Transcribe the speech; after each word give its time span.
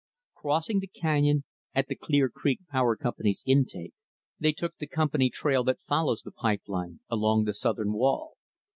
Crossing 0.33 0.79
the 0.79 0.87
canyon 0.87 1.43
at 1.75 1.85
the 1.87 1.93
Clear 1.95 2.27
Creek 2.27 2.61
Power 2.71 2.95
Company's 2.95 3.43
intake, 3.45 3.93
they 4.39 4.51
took 4.51 4.75
the 4.77 4.87
company 4.87 5.29
trail 5.29 5.63
that 5.65 5.79
follows 5.79 6.23
the 6.23 6.31
pipe 6.31 6.63
line 6.67 7.01
along 7.07 7.43
the 7.43 7.53
southern 7.53 7.93
wall. 7.93 8.33